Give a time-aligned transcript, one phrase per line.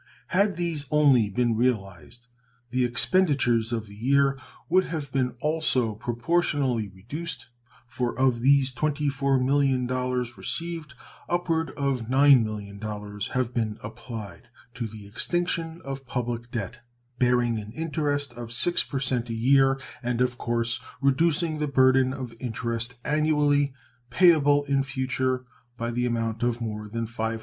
[0.29, 2.25] Had these only been realized
[2.71, 4.35] the expenditures of the year
[4.67, 7.49] would have been also proportionally reduced,
[7.85, 10.95] for of these $24,000,000 received
[11.29, 16.79] upward of $9,000,000 have been applied to the extinction of public debt,
[17.19, 22.95] bearing an interest of 6% a year, and of course reducing the burden of interest
[23.05, 23.71] annually
[24.09, 25.45] payable in future
[25.77, 27.39] by the amount of more than $500,000.